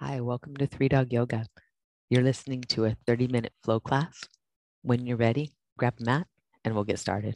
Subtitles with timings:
[0.00, 1.46] Hi, welcome to Three Dog Yoga.
[2.10, 4.20] You're listening to a 30 minute flow class.
[4.82, 6.26] When you're ready, grab a mat
[6.62, 7.34] and we'll get started.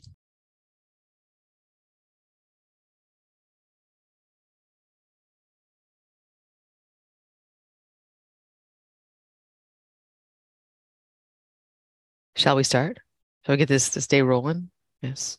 [12.37, 13.01] Shall we start?
[13.47, 14.71] Shall we get this this day rolling?
[15.01, 15.39] Yes.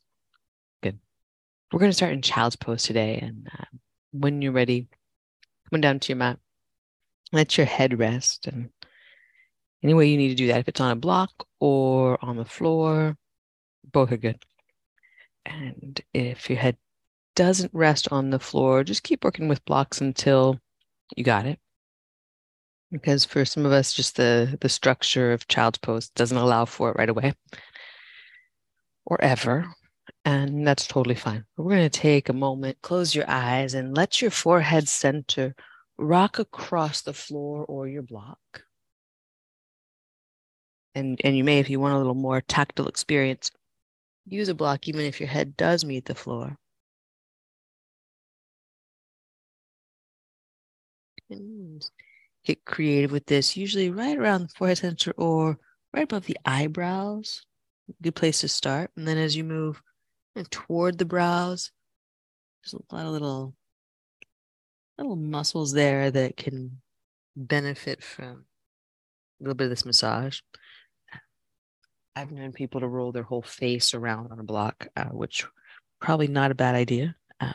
[0.81, 0.97] Good.
[1.71, 3.19] We're going to start in child's pose today.
[3.21, 3.65] And uh,
[4.11, 4.87] when you're ready,
[5.69, 6.39] come down to your mat
[7.31, 8.47] let your head rest.
[8.47, 8.69] And
[9.83, 12.45] any way you need to do that if it's on a block or on the
[12.45, 13.17] floor
[13.91, 14.41] both are good.
[15.45, 16.77] And if your head
[17.35, 20.59] doesn't rest on the floor just keep working with blocks until
[21.15, 21.59] you got it.
[22.91, 26.91] Because for some of us just the the structure of child's pose doesn't allow for
[26.91, 27.33] it right away
[29.05, 29.65] or ever.
[30.25, 31.45] And that's totally fine.
[31.57, 35.55] We're going to take a moment close your eyes and let your forehead center
[36.01, 38.39] rock across the floor or your block.
[40.95, 43.51] And, and you may, if you want a little more tactile experience,
[44.25, 46.57] use a block even if your head does meet the floor.
[51.29, 51.81] And
[52.43, 55.57] get creative with this, usually right around the forehead center or
[55.93, 57.43] right above the eyebrows.
[58.01, 58.91] Good place to start.
[58.97, 59.81] And then as you move
[60.49, 61.71] toward the brows,
[62.63, 63.55] there's a lot of little
[64.97, 66.81] little muscles there that can
[67.35, 68.45] benefit from
[69.39, 70.39] a little bit of this massage.
[72.15, 75.45] I've known people to roll their whole face around on a block, uh, which
[75.99, 77.15] probably not a bad idea.
[77.39, 77.53] Um,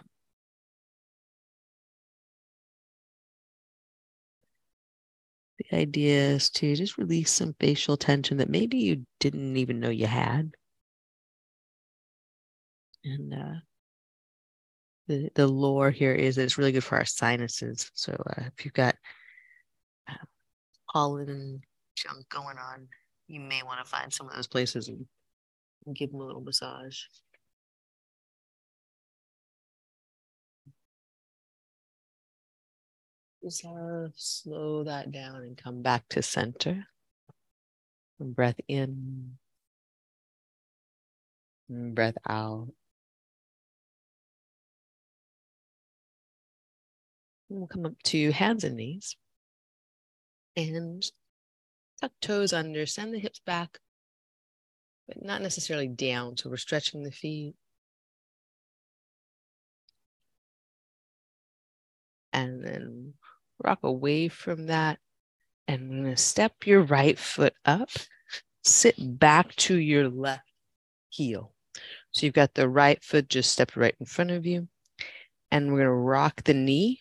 [5.58, 9.90] the idea is to just release some facial tension that maybe you didn't even know
[9.90, 10.52] you had.
[13.04, 13.60] And uh,
[15.08, 17.90] the, the lore here is that it's really good for our sinuses.
[17.94, 18.96] So uh, if you've got
[20.08, 20.14] uh,
[20.92, 21.60] pollen
[21.96, 22.88] junk going on,
[23.28, 25.06] you may want to find some of those places and,
[25.86, 26.98] and give them a little massage.
[33.42, 36.86] Just uh, slow that down and come back to center.
[38.18, 39.36] And breath in,
[41.68, 42.68] and breath out.
[47.48, 49.16] We'll come up to hands and knees
[50.56, 51.04] and
[52.00, 53.78] tuck toes under, send the hips back,
[55.06, 56.36] but not necessarily down.
[56.36, 57.54] So we're stretching the feet.
[62.32, 63.14] And then
[63.62, 64.98] rock away from that.
[65.68, 67.90] And I'm going to step your right foot up,
[68.62, 70.42] sit back to your left
[71.08, 71.52] heel.
[72.10, 74.68] So you've got the right foot just stepped right in front of you.
[75.50, 77.00] And we're going to rock the knee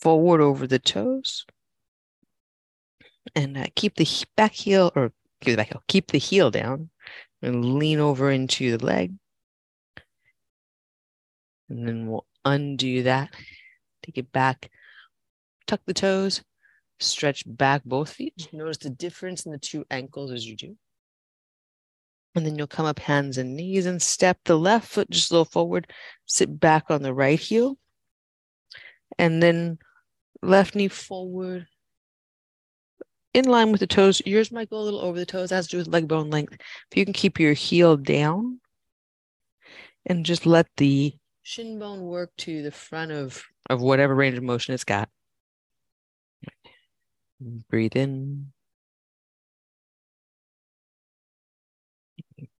[0.00, 1.44] forward over the toes
[3.34, 6.90] and uh, keep the back heel or keep the back heel, keep the heel down
[7.42, 9.14] and lean over into the leg.
[11.68, 13.30] And then we'll undo that,
[14.02, 14.70] take it back,
[15.66, 16.42] tuck the toes,
[16.98, 18.48] stretch back both feet.
[18.52, 20.76] Notice the difference in the two ankles as you do.
[22.34, 25.34] And then you'll come up hands and knees and step the left foot just a
[25.34, 25.92] little forward,
[26.26, 27.78] sit back on the right heel.
[29.18, 29.78] And then
[30.42, 31.66] left knee forward,
[33.34, 34.22] in line with the toes.
[34.24, 36.54] Yours might go a little over the toes, has to do with leg bone length.
[36.54, 38.60] If you can keep your heel down
[40.06, 44.44] and just let the shin bone work to the front of, of whatever range of
[44.44, 45.08] motion it's got.
[47.70, 48.52] Breathe in.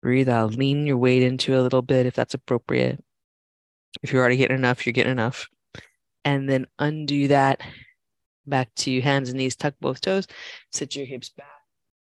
[0.01, 0.55] Breathe out.
[0.55, 3.03] Lean your weight into a little bit if that's appropriate.
[4.03, 5.49] If you're already getting enough, you're getting enough
[6.29, 7.63] and then undo that
[8.47, 10.27] back to hands and knees, tuck both toes,
[10.71, 11.47] sit your hips back,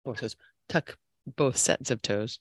[0.04, 0.36] both toes,
[0.68, 0.98] tuck
[1.36, 2.38] both sets of toes.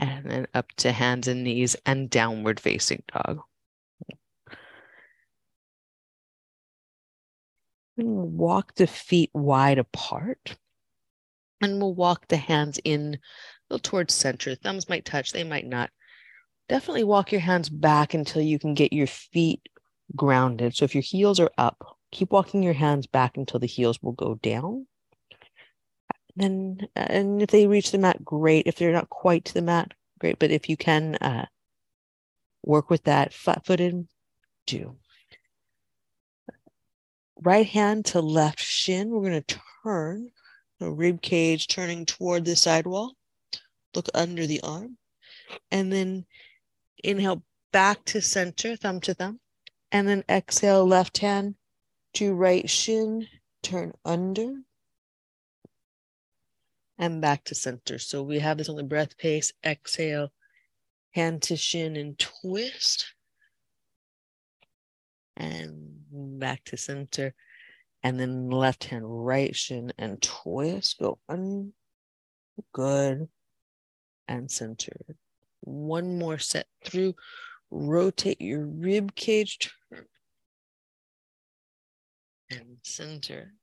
[0.00, 3.40] And then up to hands and knees and downward facing dog.
[7.96, 10.56] walk the feet wide apart.
[11.62, 13.18] And we'll walk the hands in
[13.82, 14.54] towards center.
[14.56, 15.90] Thumbs might touch, they might not
[16.68, 19.60] definitely walk your hands back until you can get your feet
[20.16, 20.74] grounded.
[20.74, 24.12] So if your heels are up, keep walking your hands back until the heels will
[24.12, 24.86] go down.
[26.36, 28.66] Then, and if they reach the mat, great.
[28.66, 30.38] If they're not quite to the mat, great.
[30.38, 31.46] But if you can uh,
[32.62, 34.08] work with that flat footed,
[34.66, 34.96] do.
[37.40, 39.10] Right hand to left shin.
[39.10, 40.30] We're going to turn
[40.80, 43.14] the rib cage turning toward the sidewall.
[43.94, 44.96] Look under the arm.
[45.70, 46.26] And then
[47.04, 47.42] Inhale
[47.72, 49.40] back to center, thumb to thumb.
[49.92, 51.54] And then exhale, left hand
[52.14, 53.28] to right shin,
[53.62, 54.54] turn under
[56.98, 57.98] and back to center.
[57.98, 59.52] So we have this on the breath pace.
[59.64, 60.32] Exhale,
[61.12, 63.06] hand to shin and twist.
[65.36, 67.34] And back to center.
[68.02, 70.98] And then left hand, right shin and twist.
[70.98, 71.72] Go un.
[72.72, 73.28] Good.
[74.28, 74.92] And center.
[75.64, 77.14] One more set through.
[77.70, 79.72] Rotate your rib cage.
[82.50, 83.54] And center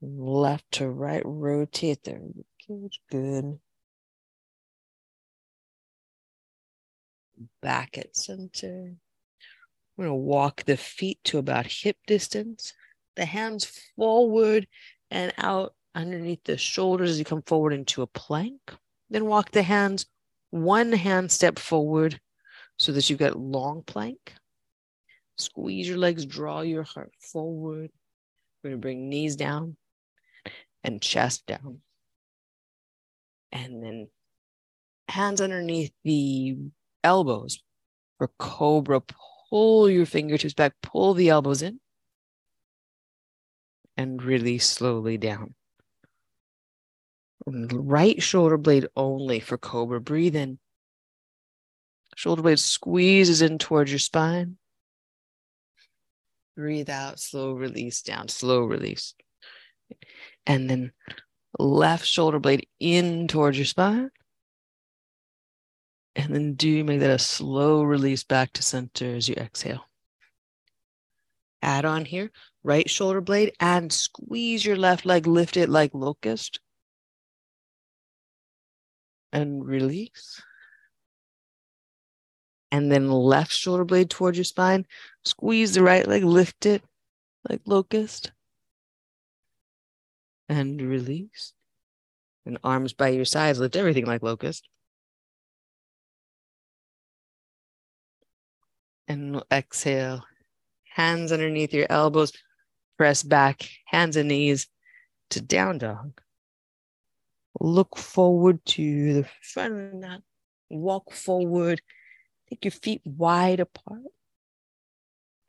[0.00, 2.20] left to right, rotate there.
[3.10, 3.58] Good.
[7.62, 8.94] Back at center.
[9.96, 12.72] We're going to walk the feet to about hip distance,
[13.16, 13.64] the hands
[13.96, 14.68] forward
[15.10, 18.60] and out underneath the shoulders as you come forward into a plank.
[19.10, 20.06] Then walk the hands
[20.50, 22.20] one hand step forward
[22.76, 24.34] so that you've got long plank.
[25.36, 27.90] Squeeze your legs, draw your heart forward.
[28.62, 29.76] We're going to bring knees down
[30.82, 31.80] and chest down.
[33.52, 34.08] And then
[35.08, 36.56] hands underneath the
[37.04, 37.62] elbows
[38.18, 39.00] for cobra.
[39.50, 41.80] Pull your fingertips back, pull the elbows in,
[43.96, 45.54] and release slowly down.
[47.50, 50.00] Right shoulder blade only for cobra.
[50.00, 50.58] Breathe in.
[52.16, 54.56] Shoulder blade squeezes in towards your spine.
[56.56, 59.14] Breathe out, slow release down, slow release
[60.46, 60.92] and then
[61.58, 64.10] left shoulder blade in towards your spine.
[66.16, 69.84] And then do make that a slow release back to center as you exhale.
[71.62, 72.30] Add on here,
[72.64, 76.60] right shoulder blade, and squeeze your left leg, lift it like locust.
[79.32, 80.42] And release.
[82.70, 84.86] And then left shoulder blade towards your spine.
[85.24, 86.82] Squeeze the right leg, lift it
[87.48, 88.32] like locust
[90.48, 91.52] and release.
[92.46, 94.68] And arms by your sides, lift everything like locust.
[99.06, 100.24] And exhale.
[100.94, 102.32] Hands underneath your elbows,
[102.96, 104.66] press back, hands and knees
[105.30, 106.20] to down dog.
[107.60, 110.20] Look forward to the front of the mat.
[110.70, 111.80] Walk forward.
[112.48, 114.02] Take your feet wide apart.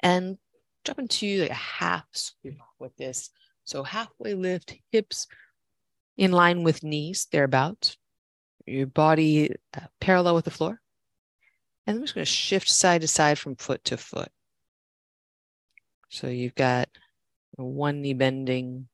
[0.02, 0.38] And
[0.84, 3.30] drop into like a half squat with this
[3.70, 5.28] so halfway lift, hips
[6.18, 7.98] in line with knees, thereabouts.
[8.66, 10.82] Your body uh, parallel with the floor.
[11.86, 14.30] And I'm just going to shift side to side from foot to foot.
[16.10, 16.90] So you've got
[17.58, 18.88] one knee bending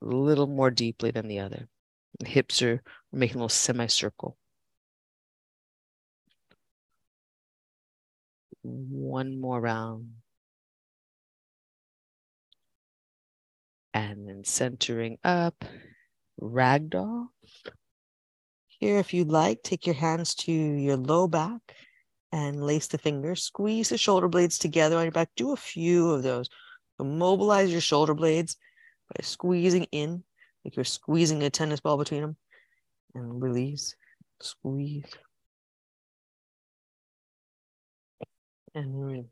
[0.00, 1.68] a little more deeply than the other.
[2.20, 2.82] The hips are
[3.12, 4.36] making a little semicircle.
[8.62, 10.10] One more round.
[13.94, 15.64] and then centering up,
[16.40, 17.28] ragdoll.
[18.66, 21.60] Here, if you'd like, take your hands to your low back
[22.32, 23.44] and lace the fingers.
[23.44, 25.30] Squeeze the shoulder blades together on your back.
[25.36, 26.48] Do a few of those.
[26.98, 28.56] Mobilize your shoulder blades
[29.08, 30.24] by squeezing in,
[30.64, 32.36] like you're squeezing a tennis ball between them,
[33.14, 33.94] and release,
[34.40, 35.04] squeeze,
[38.74, 39.26] and release.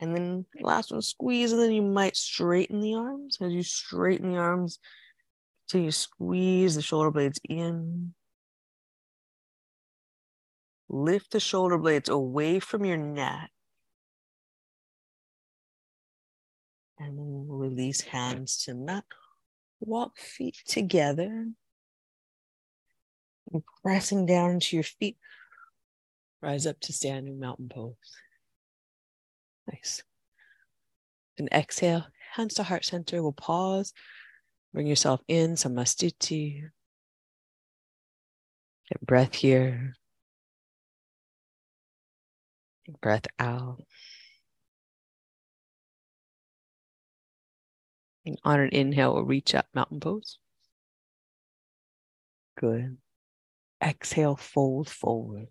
[0.00, 3.38] And then last one, squeeze, and then you might straighten the arms.
[3.40, 4.78] As you straighten the arms,
[5.66, 8.14] so you squeeze the shoulder blades in.
[10.88, 13.50] Lift the shoulder blades away from your neck.
[16.98, 19.04] And then release hands to mat.
[19.80, 21.46] Walk feet together.
[23.52, 25.16] And pressing down into your feet.
[26.42, 27.94] Rise up to standing mountain pose.
[29.70, 30.02] Nice.
[31.38, 33.22] And exhale, hands to heart center.
[33.22, 33.92] We'll pause.
[34.72, 36.62] Bring yourself in, samastiti.
[38.88, 39.94] Get breath here.
[43.00, 43.82] Breath out.
[48.30, 50.38] And on an inhale, we'll reach up, mountain pose.
[52.56, 52.98] Good.
[53.82, 55.48] Exhale, fold forward.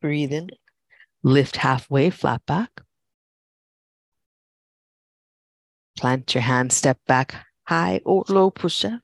[0.00, 0.50] Breathe in.
[1.24, 2.82] Lift halfway, flat back.
[5.96, 9.00] Plant your hand, step back, high or low push up.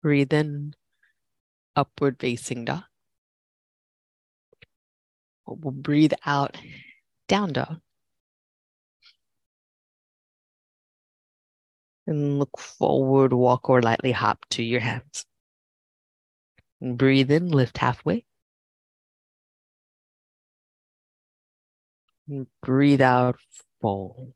[0.00, 0.74] Breathe in,
[1.76, 2.84] upward facing dog.
[5.46, 6.56] We'll breathe out,
[7.28, 7.80] down dog.
[12.06, 15.24] And look forward, walk or lightly hop to your hands.
[16.80, 18.24] And breathe in, lift halfway.
[22.28, 23.36] And breathe out,
[23.80, 24.34] fold.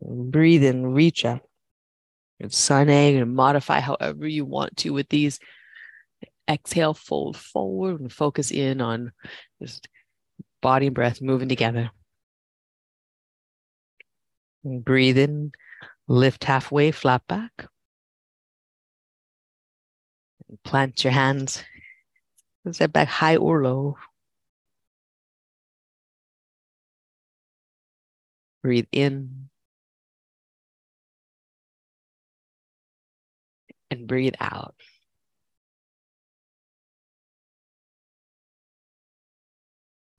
[0.00, 1.42] breathe in, reach up.
[2.42, 5.38] And sun egg and modify however you want to with these.
[6.50, 9.12] Exhale, fold forward and focus in on
[9.62, 9.88] just
[10.60, 11.92] body and breath moving together.
[14.64, 15.52] And breathe in,
[16.08, 17.68] lift halfway, flat back.
[20.48, 21.62] And plant your hands,
[22.72, 23.98] step back high or low.
[28.64, 29.48] Breathe in.
[33.92, 34.74] And breathe out.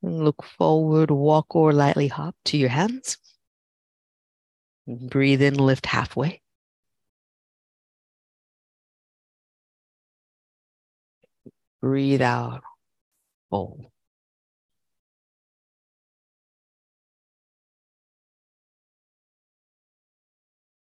[0.00, 3.18] Look forward, walk or lightly hop to your hands.
[4.86, 6.40] Breathe in, lift halfway.
[11.80, 12.62] Breathe out,
[13.50, 13.86] fold.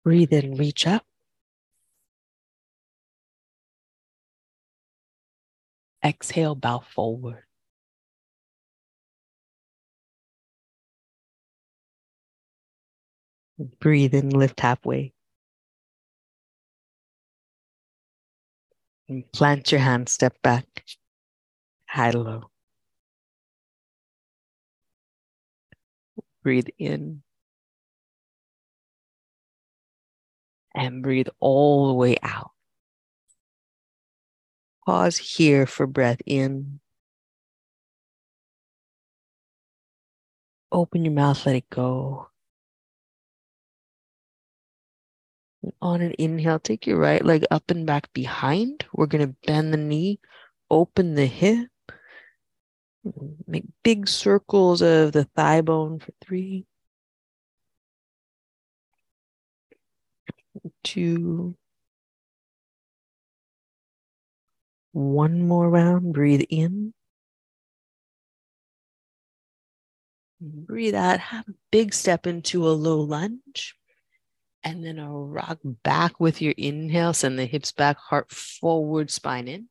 [0.03, 1.05] Breathe in, reach up.
[6.05, 7.45] Exhale, bow forward.
[13.81, 15.13] Breathe in, lift halfway.
[19.09, 20.85] And plant your hand, step back,
[21.87, 22.51] high low.
[26.43, 27.23] Breathe in.
[30.75, 32.52] And breathe all the way out.
[34.85, 36.81] Pause here for breath in.
[40.73, 42.29] Open your mouth, let it go.
[45.81, 48.85] On an inhale, take your right leg up and back behind.
[48.93, 50.19] We're going to bend the knee,
[50.69, 51.69] open the hip,
[53.47, 56.67] make big circles of the thigh bone for three,
[60.83, 61.57] two,
[64.93, 66.13] one more round.
[66.13, 66.95] Breathe in.
[70.41, 71.21] Breathe out.
[71.21, 73.75] Have a big step into a low lunge
[74.65, 77.13] and then a rock back with your inhale.
[77.13, 79.69] Send the hips back, heart forward, spine in.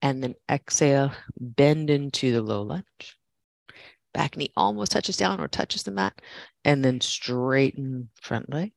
[0.00, 3.18] And then exhale, bend into the low lunge.
[4.12, 6.20] Back knee almost touches down or touches the mat.
[6.64, 8.72] And then straighten front leg.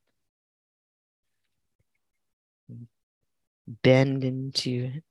[3.68, 5.05] Bend into it.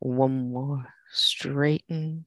[0.00, 0.86] One more.
[1.10, 2.26] Straighten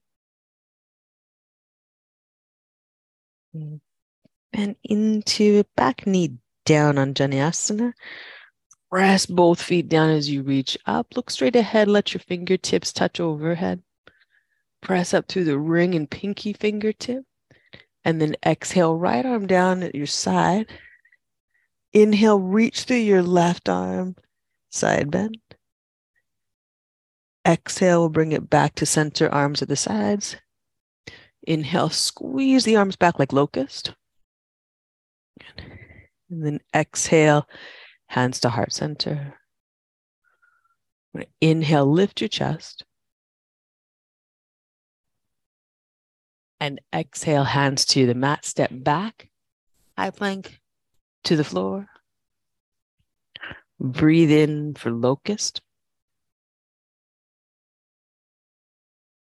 [4.52, 7.92] and into back knee down Anjaneyasana.
[8.90, 11.14] Press both feet down as you reach up.
[11.14, 11.88] Look straight ahead.
[11.88, 13.82] Let your fingertips touch overhead.
[14.80, 17.24] Press up through the ring and pinky fingertip.
[18.04, 20.66] And then exhale, right arm down at your side.
[21.92, 24.16] Inhale, reach through your left arm,
[24.70, 25.36] side bend.
[27.46, 30.36] Exhale, we'll bring it back to center, arms at the sides.
[31.42, 33.94] Inhale, squeeze the arms back like locust.
[36.28, 37.48] And then exhale,
[38.08, 39.34] hands to heart center.
[41.40, 42.84] Inhale, lift your chest.
[46.60, 49.30] And exhale, hands to the mat, step back,
[49.96, 50.60] high plank
[51.24, 51.88] to the floor.
[53.80, 55.62] Breathe in for locust.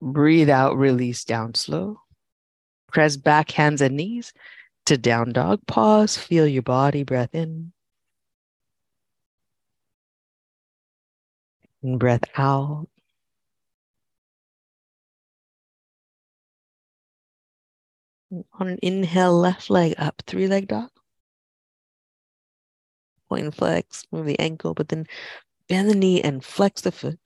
[0.03, 2.01] Breathe out, release down slow.
[2.91, 4.33] Press back, hands and knees
[4.87, 5.61] to down dog.
[5.67, 7.73] Pause, feel your body, breath in.
[11.83, 12.89] And breath out.
[18.33, 20.91] On an inhale, left leg up, three leg dog.
[23.29, 25.07] Point and flex, move the ankle, but then
[25.69, 27.19] bend the knee and flex the foot.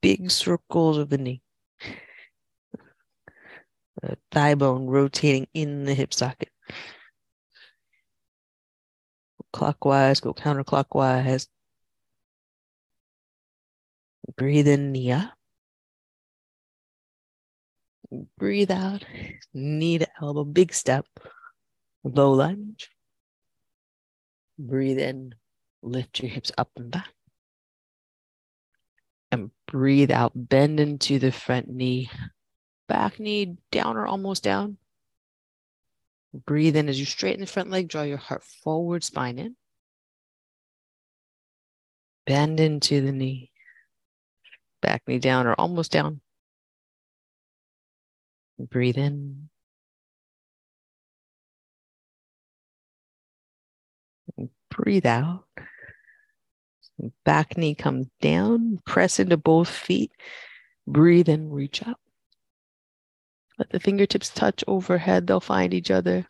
[0.00, 1.42] Big circles of the knee
[4.30, 6.50] thigh bone rotating in the hip socket.
[9.52, 11.48] Clockwise, go counterclockwise.
[14.36, 15.32] Breathe in, knee up.
[18.38, 19.04] Breathe out,
[19.54, 21.06] knee to elbow, big step,
[22.02, 22.90] low lunge.
[24.58, 25.34] Breathe in,
[25.82, 27.12] lift your hips up and back.
[29.70, 32.10] Breathe out, bend into the front knee,
[32.88, 34.78] back knee down or almost down.
[36.34, 39.54] Breathe in as you straighten the front leg, draw your heart forward, spine in.
[42.26, 43.52] Bend into the knee.
[44.82, 46.20] Back knee down or almost down.
[48.58, 49.50] Breathe in.
[54.68, 55.44] Breathe out.
[57.24, 58.80] Back knee comes down.
[58.84, 60.12] Press into both feet.
[60.86, 62.00] Breathe and reach up.
[63.58, 65.26] Let the fingertips touch overhead.
[65.26, 66.26] They'll find each other.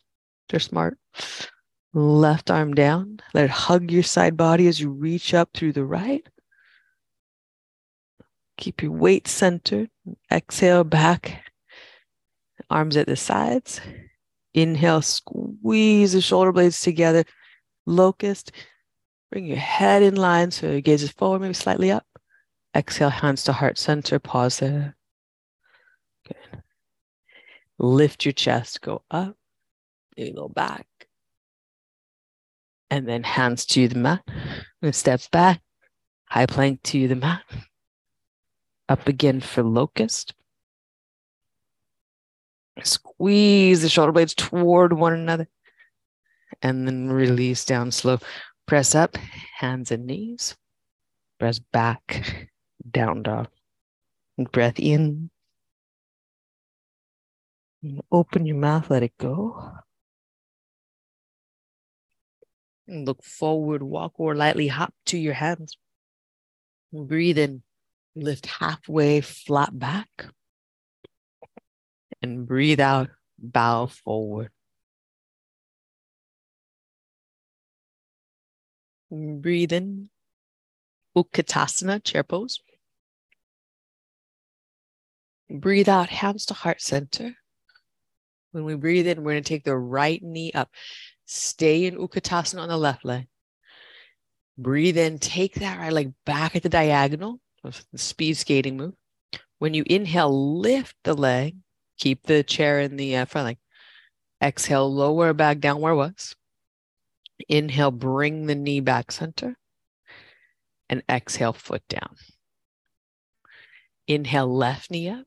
[0.49, 0.99] They're smart.
[1.93, 3.21] Left arm down.
[3.35, 6.27] Let it hug your side body as you reach up through the right.
[8.57, 9.91] Keep your weight centered.
[10.31, 11.45] Exhale back.
[12.69, 13.81] Arms at the sides.
[14.53, 17.25] Inhale, squeeze the shoulder blades together.
[17.87, 18.53] Locust.
[19.31, 22.05] Bring your head in line so your gaze is forward, maybe slightly up.
[22.75, 24.19] Exhale, hands to heart center.
[24.19, 24.97] Pause there.
[26.27, 26.63] Good.
[27.79, 29.37] Lift your chest, go up,
[30.17, 30.87] maybe go back.
[32.91, 34.23] And then hands to the mat.
[34.83, 35.63] And step back,
[36.27, 37.43] high plank to the mat.
[38.89, 40.35] Up again for locust.
[42.83, 45.49] Squeeze the shoulder blades toward one another.
[46.63, 48.19] And then release down slow.
[48.71, 49.17] Press up,
[49.59, 50.55] hands and knees.
[51.41, 52.49] Press back,
[52.89, 53.49] down dog.
[54.39, 55.31] Breath in.
[58.13, 59.73] Open your mouth, let it go.
[62.87, 65.77] And look forward, walk or lightly hop to your hands.
[66.93, 67.65] Breathe in,
[68.15, 70.27] lift halfway, flat back.
[72.23, 74.53] And breathe out, bow forward.
[79.11, 80.09] Breathe in,
[81.17, 82.61] Utkatasana, chair pose.
[85.51, 87.35] Breathe out, hands to heart center.
[88.53, 90.71] When we breathe in, we're going to take the right knee up.
[91.25, 93.27] Stay in Utkatasana on the left leg.
[94.57, 97.41] Breathe in, take that right leg back at the diagonal,
[97.97, 98.95] speed skating move.
[99.59, 101.57] When you inhale, lift the leg,
[101.99, 103.59] keep the chair in the uh, front leg.
[104.43, 106.35] Exhale, lower back down where it was.
[107.49, 109.57] Inhale, bring the knee back center.
[110.89, 112.17] And exhale, foot down.
[114.07, 115.27] Inhale, left knee up.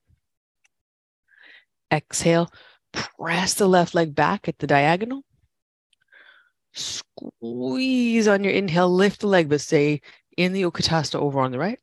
[1.91, 2.52] Exhale,
[2.93, 5.23] Press the left leg back at the diagonal.
[6.73, 10.02] Squeeze on your inhale, lift the leg, but stay
[10.38, 11.80] in the Utkatasana over on the right.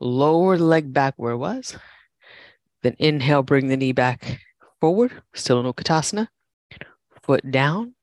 [0.00, 1.76] Lower the leg back where it was.
[2.82, 4.40] Then inhale, bring the knee back
[4.80, 6.26] forward, still in Utkatasana.
[7.22, 7.94] Foot down.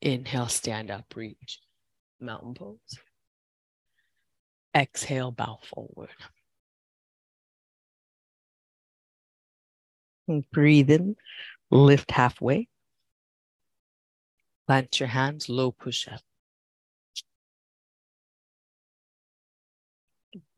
[0.00, 1.60] Inhale, stand up, reach,
[2.20, 2.98] mountain pose.
[4.74, 6.10] Exhale, bow forward.
[10.52, 11.16] breathe in,
[11.70, 12.68] lift halfway.
[14.66, 16.20] Plant your hands, low push up.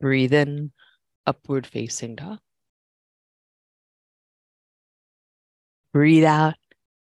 [0.01, 0.73] Breathe in,
[1.27, 2.39] upward facing dog.
[5.93, 6.55] Breathe out,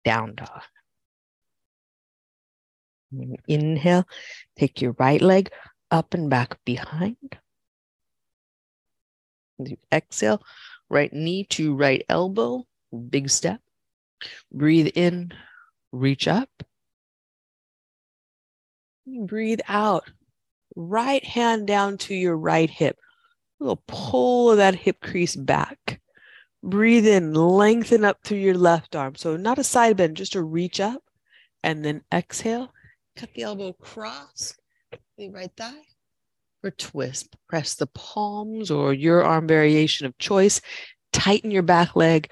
[0.05, 0.63] down dog.
[3.47, 4.07] Inhale,
[4.57, 5.51] take your right leg
[5.91, 7.39] up and back behind.
[9.93, 10.43] Exhale,
[10.89, 12.67] right knee to right elbow,
[13.11, 13.61] big step.
[14.53, 15.33] Breathe in,
[15.93, 16.51] reach up.
[19.07, 20.05] Breathe out,
[20.77, 22.99] right hand down to your right hip.
[23.61, 26.01] A little pull of that hip crease back.
[26.63, 29.15] Breathe in, lengthen up through your left arm.
[29.15, 31.03] So, not a side bend, just a reach up.
[31.63, 32.73] And then exhale,
[33.19, 34.55] cut the elbow across
[35.17, 35.83] the right thigh
[36.61, 37.37] for twist.
[37.49, 40.61] Press the palms or your arm variation of choice.
[41.13, 42.31] Tighten your back leg.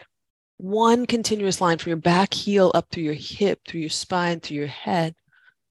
[0.58, 4.58] One continuous line from your back heel up through your hip, through your spine, through
[4.58, 5.14] your head.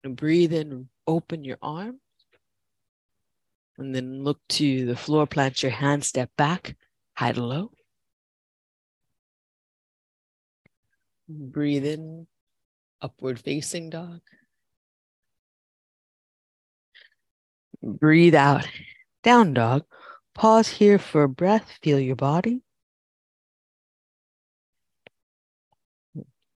[0.03, 1.99] And breathe in, open your arm.
[3.77, 6.75] And then look to the floor, plant your hand, step back,
[7.19, 7.71] to low.
[11.27, 12.27] Breathe in,
[13.01, 14.21] upward facing dog.
[17.85, 18.67] Breathe out.
[19.23, 19.83] Down dog.
[20.33, 21.77] Pause here for a breath.
[21.83, 22.61] Feel your body.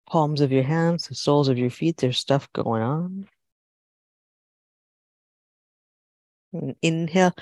[0.08, 3.26] Palms of your hands, the soles of your feet, there's stuff going on.
[6.52, 7.34] And inhale.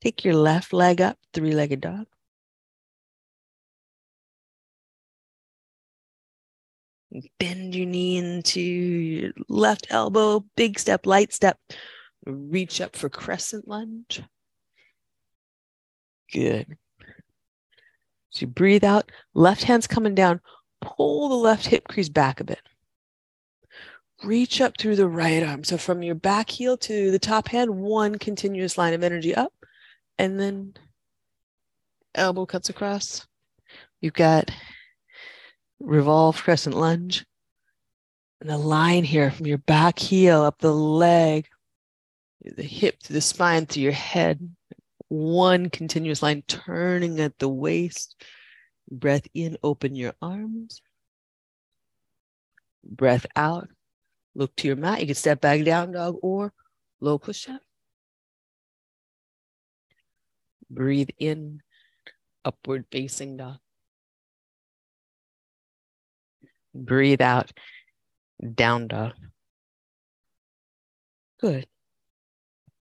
[0.00, 2.06] Take your left leg up, three legged dog.
[7.38, 11.58] Bend your knee into your left elbow, big step, light step.
[12.26, 14.22] Reach up for crescent lunge.
[16.32, 16.76] Good.
[18.30, 20.40] So you breathe out, left hand's coming down,
[20.80, 22.60] pull the left hip crease back a bit.
[24.22, 25.64] Reach up through the right arm.
[25.64, 29.52] So from your back heel to the top hand, one continuous line of energy up,
[30.18, 30.74] and then
[32.14, 33.26] elbow cuts across.
[34.00, 34.50] You've got
[35.80, 37.24] revolve crescent lunge.
[38.40, 41.46] And the line here from your back heel up the leg,
[42.42, 44.50] the hip to the spine to your head.
[45.08, 48.14] One continuous line turning at the waist.
[48.90, 50.82] Breath in, open your arms.
[52.84, 53.68] Breath out,
[54.34, 55.00] look to your mat.
[55.00, 56.52] You can step back down dog or
[57.00, 57.60] low push up.
[60.70, 61.60] Breathe in,
[62.44, 63.58] upward facing dog.
[66.74, 67.52] Breathe out,
[68.54, 69.14] down dog.
[71.40, 71.66] Good.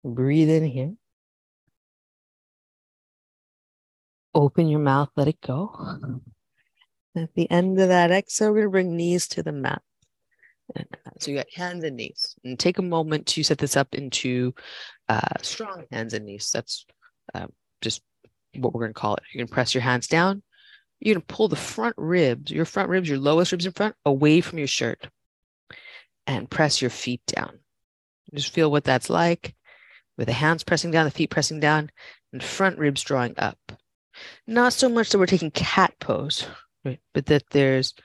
[0.04, 0.94] Breathe in here.
[4.34, 6.22] Open your mouth, let it go.
[7.16, 9.82] At the end of that exhale, we're going to bring knees to the mat.
[11.20, 12.36] So you got hands and knees.
[12.46, 14.56] And take a moment to set this up into
[15.10, 16.50] uh, strong hands and knees.
[16.52, 16.86] That's
[17.34, 17.48] uh,
[17.82, 18.02] just
[18.56, 19.24] what we're going to call it.
[19.34, 20.42] You're to press your hands down.
[21.00, 23.96] You're going to pull the front ribs, your front ribs, your lowest ribs in front,
[24.06, 25.10] away from your shirt
[26.26, 27.60] and press your feet down.
[28.34, 29.56] Just feel what that's like
[30.22, 31.90] with the hands pressing down, the feet pressing down,
[32.32, 33.58] and front ribs drawing up.
[34.46, 36.46] Not so much that we're taking cat pose,
[36.86, 37.00] right?
[37.12, 37.96] but that there's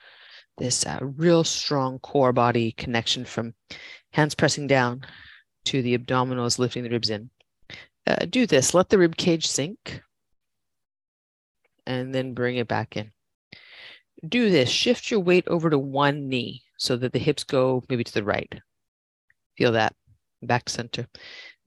[0.57, 3.53] this uh, real strong core body connection from
[4.13, 5.01] hands pressing down
[5.65, 7.29] to the abdominals, lifting the ribs in.
[8.07, 8.73] Uh, do this.
[8.73, 10.01] Let the rib cage sink
[11.85, 13.11] and then bring it back in.
[14.27, 14.69] Do this.
[14.69, 18.23] Shift your weight over to one knee so that the hips go maybe to the
[18.23, 18.51] right.
[19.55, 19.93] Feel that.
[20.41, 21.07] Back center.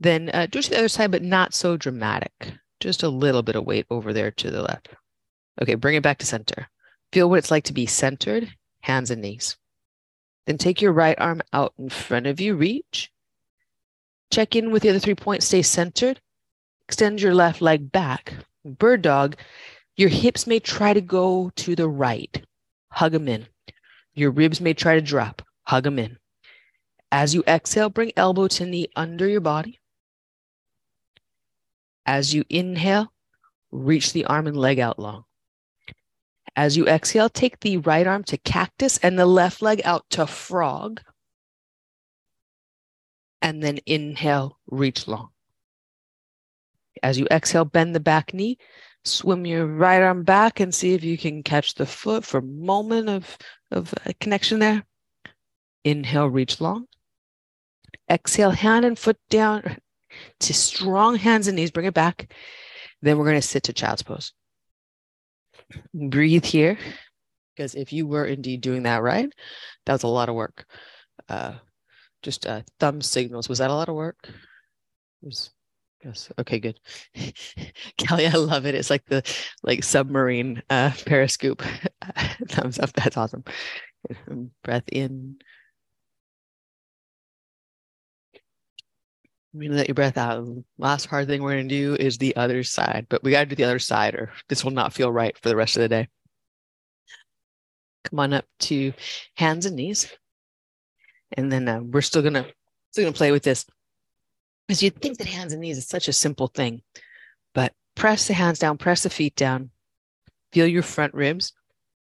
[0.01, 2.55] Then uh, do it to the other side, but not so dramatic.
[2.81, 4.89] Just a little bit of weight over there to the left.
[5.61, 6.69] Okay, bring it back to center.
[7.13, 9.59] Feel what it's like to be centered, hands and knees.
[10.47, 13.13] Then take your right arm out in front of you, reach.
[14.31, 16.21] Check in with the other three points, stay centered.
[16.89, 18.35] Extend your left leg back.
[18.65, 19.37] Bird dog,
[19.97, 22.43] your hips may try to go to the right.
[22.91, 23.47] Hug them in.
[24.15, 25.43] Your ribs may try to drop.
[25.65, 26.17] Hug them in.
[27.13, 29.80] As you exhale, bring elbow to knee under your body.
[32.07, 33.13] As you inhale,
[33.71, 35.25] reach the arm and leg out long.
[36.57, 40.27] As you exhale, take the right arm to cactus and the left leg out to
[40.27, 41.01] frog.
[43.41, 45.31] And then inhale, reach long.
[47.03, 48.59] As you exhale, bend the back knee,
[49.05, 52.43] swim your right arm back and see if you can catch the foot for a
[52.43, 53.39] moment of,
[53.71, 54.85] of uh, connection there.
[55.85, 56.87] Inhale, reach long.
[58.11, 59.79] Exhale, hand and foot down
[60.41, 61.71] to strong hands and knees.
[61.71, 62.33] Bring it back.
[63.03, 64.33] Then we're going to sit to child's pose.
[65.95, 66.79] Breathe here,
[67.55, 69.31] because if you were indeed doing that right,
[69.87, 70.67] that was a lot of work.
[71.29, 71.55] Uh,
[72.23, 73.49] just uh, thumb signals.
[73.49, 74.19] Was that a lot of work?
[74.25, 75.51] It was
[76.05, 76.33] Yes.
[76.39, 76.81] Okay, good.
[77.99, 78.75] Kelly, I love it.
[78.75, 79.23] It's like the
[79.63, 81.63] like submarine uh periscope.
[82.49, 82.93] Thumbs up.
[82.95, 83.45] That's awesome.
[84.65, 85.37] Breath in.
[89.53, 90.47] Gonna let your breath out.
[90.79, 93.65] Last hard thing we're gonna do is the other side, but we gotta do the
[93.65, 96.09] other side or this will not feel right for the rest of the day.
[98.05, 98.93] Come on up to
[99.35, 100.13] hands and knees.
[101.33, 102.47] And then uh, we're still gonna
[102.93, 103.67] still gonna play with this
[104.67, 106.83] because you'd think that hands and knees is such a simple thing,
[107.53, 109.71] but press the hands down, press the feet down,
[110.53, 111.53] feel your front ribs,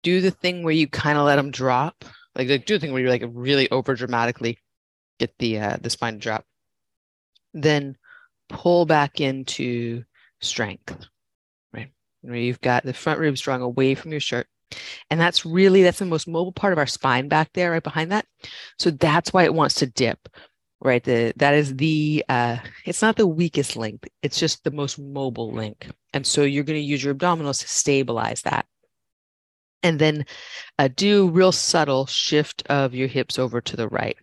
[0.03, 2.03] do the thing where you kind of let them drop,
[2.35, 4.59] like, like do the thing where you like really over dramatically
[5.19, 6.45] get the uh, the spine to drop,
[7.53, 7.97] then
[8.47, 10.03] pull back into
[10.41, 10.95] strength,
[11.73, 11.91] right?
[12.21, 14.47] Where you've got the front ribs drawing away from your shirt.
[15.09, 18.11] And that's really that's the most mobile part of our spine back there, right behind
[18.11, 18.25] that.
[18.77, 20.29] So that's why it wants to dip
[20.81, 24.97] right the that is the uh it's not the weakest link it's just the most
[24.97, 28.65] mobile link and so you're going to use your abdominals to stabilize that
[29.83, 30.25] and then
[30.77, 34.17] uh, do real subtle shift of your hips over to the right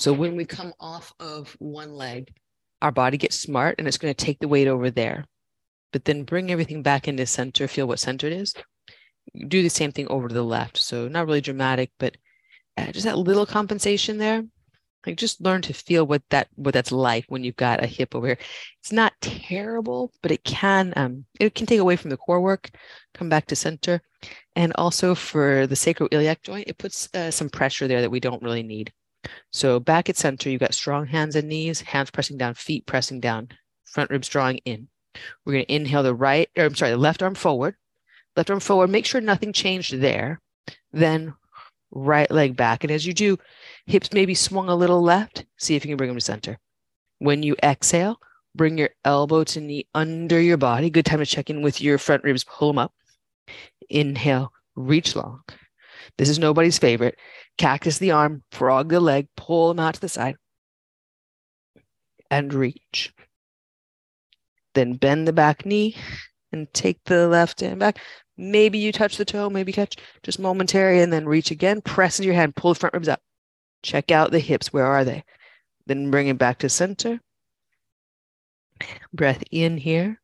[0.00, 2.32] so when we come off of one leg
[2.82, 5.26] our body gets smart and it's going to take the weight over there.
[5.92, 8.54] But then bring everything back into center feel what centered is.
[9.48, 10.78] Do the same thing over to the left.
[10.78, 12.16] So not really dramatic but
[12.76, 14.44] uh, just that little compensation there.
[15.06, 18.14] Like just learn to feel what that what that's like when you've got a hip
[18.14, 18.38] over here.
[18.80, 22.70] It's not terrible but it can um it can take away from the core work
[23.14, 24.00] come back to center.
[24.54, 28.42] And also for the sacroiliac joint it puts uh, some pressure there that we don't
[28.42, 28.92] really need
[29.50, 33.20] so back at center you've got strong hands and knees hands pressing down feet pressing
[33.20, 33.48] down
[33.84, 34.88] front ribs drawing in
[35.44, 37.74] we're going to inhale the right or i'm sorry the left arm forward
[38.36, 38.90] left arm forward.
[38.90, 40.40] Make sure nothing changed there.
[40.92, 41.34] Then
[41.90, 42.84] right leg back.
[42.84, 43.38] And as you do,
[43.86, 45.44] hips maybe swung a little left.
[45.58, 46.58] See if you can bring them to center.
[47.18, 48.18] When you exhale,
[48.54, 50.90] bring your elbow to knee under your body.
[50.90, 52.44] Good time to check in with your front ribs.
[52.44, 52.94] Pull them up.
[53.88, 55.42] Inhale, reach long.
[56.18, 57.18] This is nobody's favorite.
[57.58, 60.36] Cactus the arm, frog the leg, pull them out to the side
[62.30, 63.12] and reach.
[64.74, 65.96] Then bend the back knee
[66.52, 67.98] and take the left hand back.
[68.36, 71.82] Maybe you touch the toe, maybe catch just momentary, and then reach again.
[71.82, 73.20] Press into your hand, pull the front ribs up.
[73.82, 74.72] Check out the hips.
[74.72, 75.24] Where are they?
[75.86, 77.20] Then bring it back to center.
[79.12, 80.20] Breath in here.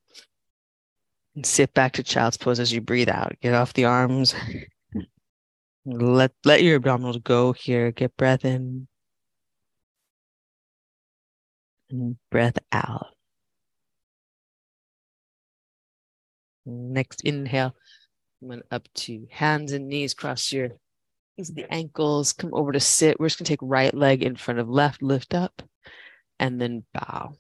[1.35, 3.35] And sit back to child's pose as you breathe out.
[3.43, 4.35] Get off the arms.
[5.87, 7.93] Let let your abdominals go here.
[7.93, 8.89] Get breath in.
[11.91, 13.15] And breath out.
[16.65, 17.77] Next inhale,
[18.41, 20.71] Come on up to hands and knees, cross your
[21.39, 23.21] knees the ankles, come over to sit.
[23.21, 25.63] We're just gonna take right leg in front of left, lift up,
[26.41, 27.35] and then bow.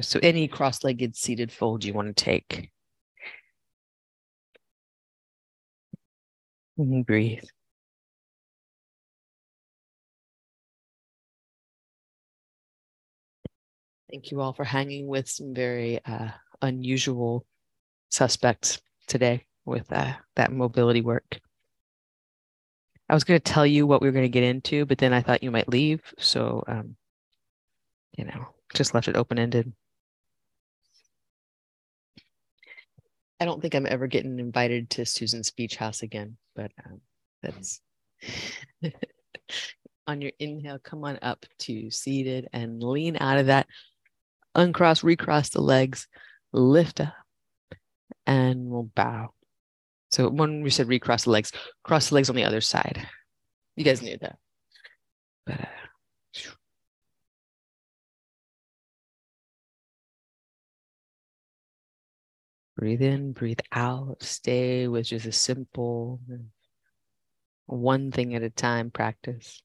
[0.00, 2.70] So any cross-legged seated fold you want to take.
[6.78, 7.42] And breathe.
[14.10, 16.28] Thank you all for hanging with some very uh,
[16.62, 17.44] unusual
[18.10, 21.40] suspects today with uh, that mobility work.
[23.10, 25.12] I was going to tell you what we were going to get into, but then
[25.12, 26.00] I thought you might leave.
[26.18, 26.96] So, um,
[28.16, 29.72] you know, just left it open ended.
[33.40, 37.00] I don't think I'm ever getting invited to Susan's beach house again, but um,
[37.42, 37.80] that's
[40.06, 40.78] on your inhale.
[40.82, 43.66] Come on up to seated and lean out of that.
[44.54, 46.08] Uncross, recross the legs,
[46.52, 47.14] lift up
[48.26, 49.30] and we'll bow.
[50.10, 51.52] So when we said recross the legs,
[51.84, 53.06] cross the legs on the other side.
[53.76, 54.36] You guys knew that.
[55.46, 55.87] But, uh,
[62.78, 64.22] breathe in, breathe out.
[64.22, 66.20] Stay with just a simple
[67.66, 69.62] one thing at a time practice.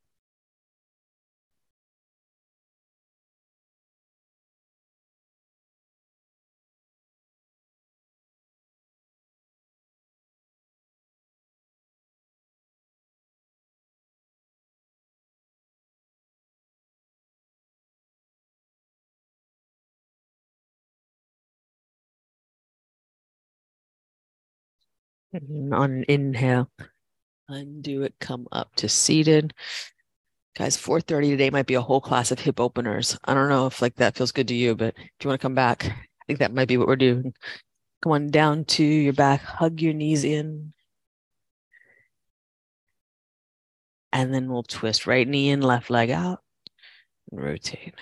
[25.34, 26.70] Mm, on an inhale.
[27.50, 29.54] Undo it, come up to seated.
[30.56, 33.18] Guys, 4:30 today might be a whole class of hip openers.
[33.26, 35.46] I don't know if like that feels good to you, but if you want to
[35.46, 37.34] come back, I think that might be what we're doing.
[38.04, 40.74] Come on down to your back, hug your knees in.
[44.12, 46.42] And then we'll twist right knee in, left leg out,
[47.32, 47.96] and rotate.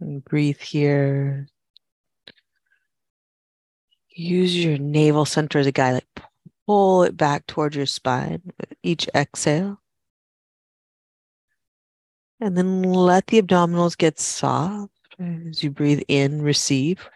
[0.00, 1.46] And breathe here.
[4.08, 6.26] Use your navel center as a guide, like
[6.66, 9.80] pull it back towards your spine with each exhale.
[12.40, 17.08] And then let the abdominals get soft as you breathe in, receive.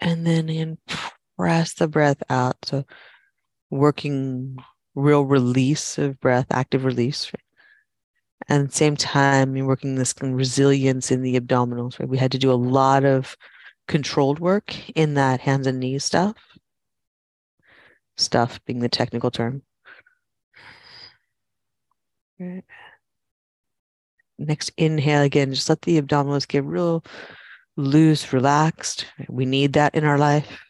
[0.00, 0.78] And then in,
[1.38, 2.56] press the breath out.
[2.64, 2.84] So
[3.70, 4.58] working
[4.94, 7.30] real release of breath, active release.
[8.48, 12.08] And at the same time, you're working this resilience in the abdominals, right?
[12.08, 13.36] We had to do a lot of
[13.88, 16.36] controlled work in that hands and knees stuff.
[18.16, 19.62] Stuff being the technical term.
[22.38, 22.64] Right.
[24.38, 27.02] Next inhale again, just let the abdominals get real
[27.76, 29.06] loose, relaxed.
[29.28, 30.62] We need that in our life.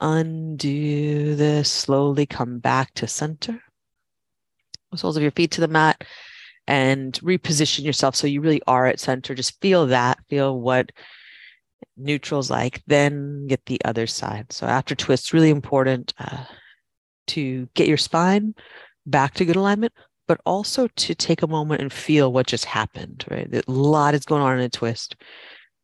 [0.00, 3.60] Undo this, slowly come back to center
[4.96, 6.02] soles of your feet to the mat
[6.66, 9.34] and reposition yourself so you really are at center.
[9.34, 10.92] Just feel that, feel what
[11.96, 14.52] neutral's like, then get the other side.
[14.52, 16.44] So after twists, really important uh,
[17.28, 18.54] to get your spine
[19.06, 19.92] back to good alignment,
[20.26, 23.48] but also to take a moment and feel what just happened, right?
[23.52, 25.16] A lot is going on in a twist.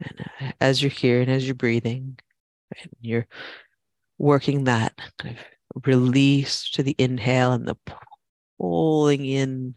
[0.00, 2.18] And uh, as you're here and as you're breathing,
[2.74, 3.26] right, you're
[4.18, 7.76] working that kind of release to the inhale and the
[8.58, 9.74] pulling in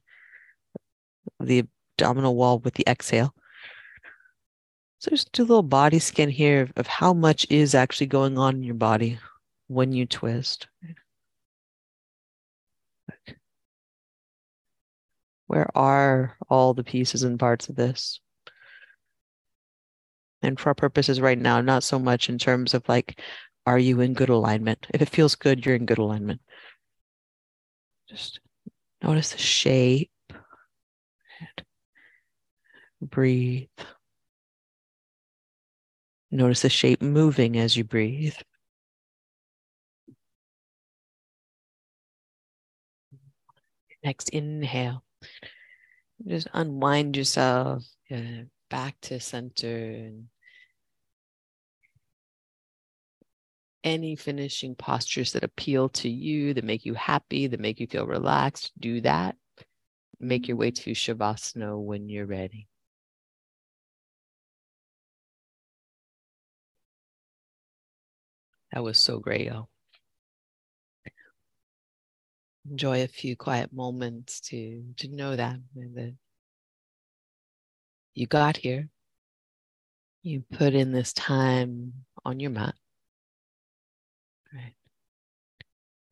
[1.40, 1.66] the
[2.00, 3.34] abdominal wall with the exhale.
[5.00, 8.56] So just do a little body scan here of how much is actually going on
[8.56, 9.20] in your body
[9.68, 10.68] when you twist.
[15.46, 18.20] Where are all the pieces and parts of this?
[20.42, 23.20] And for our purposes right now, not so much in terms of like,
[23.66, 24.88] are you in good alignment?
[24.94, 26.42] If it feels good, you're in good alignment.
[28.10, 28.40] Just
[29.02, 30.12] notice the shape.
[31.40, 31.66] And
[33.02, 33.68] Breathe.
[36.32, 38.36] Notice the shape moving as you breathe.
[44.04, 45.04] Next inhale.
[46.26, 47.84] Just unwind yourself
[48.70, 50.12] back to center.
[53.84, 58.06] Any finishing postures that appeal to you, that make you happy, that make you feel
[58.06, 59.36] relaxed, do that.
[60.20, 60.84] Make your way mm-hmm.
[60.84, 62.68] to Shavasana when you're ready.
[68.72, 69.70] That was so great, y'all.
[72.70, 76.16] Enjoy a few quiet moments to to know that that
[78.14, 78.90] you got here.
[80.22, 81.94] You put in this time
[82.26, 82.76] on your mat.
[84.54, 84.74] Right.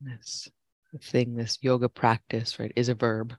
[0.01, 0.49] This
[1.01, 3.35] thing, this yoga practice, right, is a verb.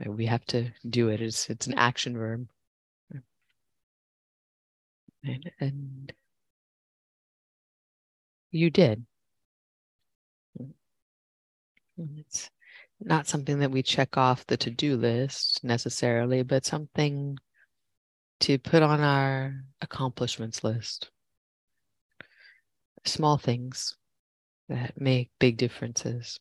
[0.00, 0.12] Right?
[0.12, 1.20] We have to do it.
[1.20, 2.48] It's it's an action verb.
[5.24, 5.52] Right?
[5.60, 6.12] And
[8.50, 9.04] you did.
[11.96, 12.50] It's
[13.00, 17.38] not something that we check off the to do list necessarily, but something
[18.40, 21.10] to put on our accomplishments list.
[23.06, 23.96] Small things
[24.68, 26.38] that make big differences.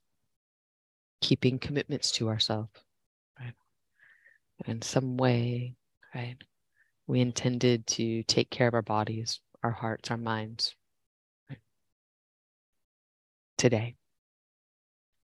[1.21, 2.71] Keeping commitments to ourselves,
[3.39, 3.53] right?
[4.65, 5.75] In some way,
[6.13, 6.37] right?
[7.07, 10.75] We intended to take care of our bodies, our hearts, our minds
[11.49, 11.59] right?
[13.57, 13.95] today.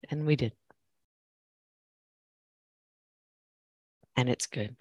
[0.09, 0.53] And we did.
[4.15, 4.75] And it's good.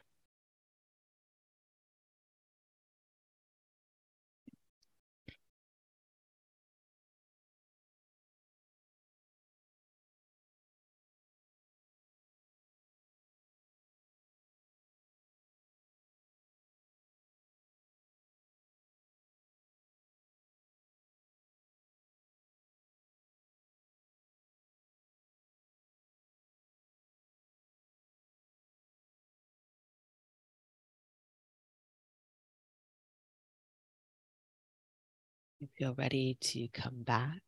[35.79, 37.39] Feel ready to come back.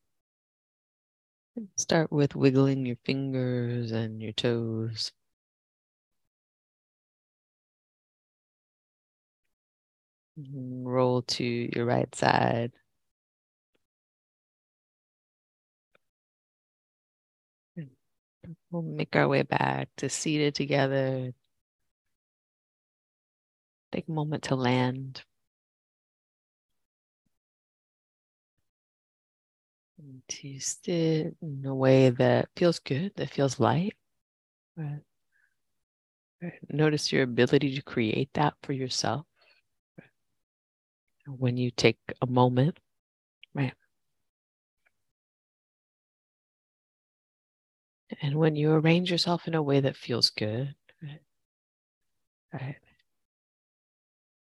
[1.77, 5.11] Start with wiggling your fingers and your toes.
[10.39, 10.87] Mm-hmm.
[10.87, 12.73] Roll to your right side.
[18.71, 21.33] We'll make our way back to seated together.
[23.93, 25.25] Take a moment to land.
[30.29, 33.95] To sit in a way that feels good, that feels light.
[34.77, 35.01] Right.
[36.43, 36.59] Right.
[36.71, 39.27] Notice your ability to create that for yourself.
[39.99, 40.09] Right.
[41.27, 42.79] When you take a moment,
[43.55, 43.75] right?
[48.23, 51.21] And when you arrange yourself in a way that feels good, right?
[52.53, 52.77] right.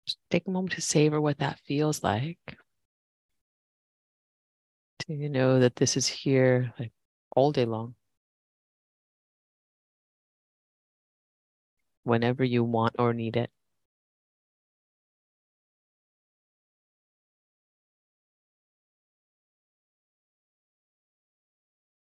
[0.06, 2.56] Just take a moment to savor what that feels like
[5.06, 6.92] to know that this is here like
[7.36, 7.94] all day long.
[12.04, 13.50] Whenever you want or need it.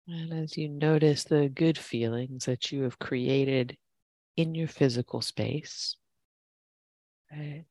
[0.07, 3.77] And as you notice the good feelings that you have created
[4.37, 5.97] in your physical space,
[7.31, 7.65] right?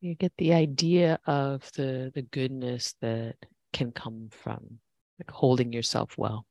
[0.00, 3.34] You get the idea of the the goodness that
[3.72, 4.78] can come from
[5.18, 6.46] like holding yourself well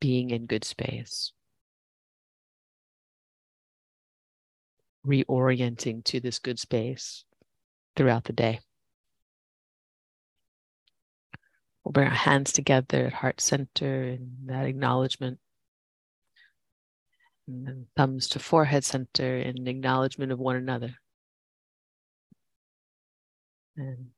[0.00, 1.32] being in good space.
[5.06, 7.24] Reorienting to this good space
[7.94, 8.60] throughout the day.
[11.84, 15.38] We'll bring our hands together at heart center in that acknowledgement.
[17.46, 20.96] And then thumbs to forehead center in acknowledgement of one another
[23.76, 24.08] and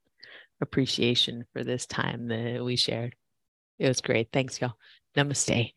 [0.60, 3.14] appreciation for this time that we shared.
[3.78, 4.28] It was great.
[4.32, 4.74] Thanks, y'all.
[5.16, 5.72] Namaste.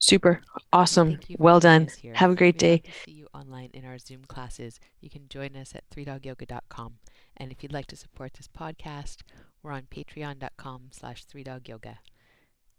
[0.00, 0.40] Super.
[0.72, 1.18] Awesome.
[1.38, 1.88] Well done.
[2.14, 2.82] Have a great day.
[3.04, 4.80] See you online in our Zoom classes.
[5.00, 6.94] You can join us at 3dogyoga.com.
[7.36, 9.18] And if you'd like to support this podcast,
[9.62, 11.96] we're on patreon.com slash 3dogyoga.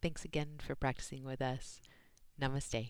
[0.02, 1.82] Thanks again for practicing with us.
[2.42, 2.90] Namaste.